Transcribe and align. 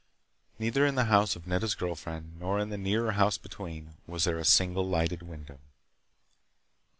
Neither 0.57 0.83
in 0.87 0.95
the 0.95 1.05
house 1.13 1.35
of 1.35 1.45
Nedda's 1.45 1.75
girl 1.75 1.93
friend, 1.93 2.33
nor 2.39 2.57
in 2.57 2.69
the 2.69 2.77
nearer 2.79 3.11
house 3.11 3.37
between, 3.37 3.97
was 4.07 4.23
there 4.23 4.39
a 4.39 4.43
single 4.43 4.89
lighted 4.89 5.21
window. 5.21 5.59